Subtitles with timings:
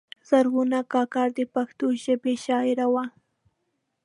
[0.29, 3.05] زرغونه کاکړه د پښتو ژبې شاعره وه.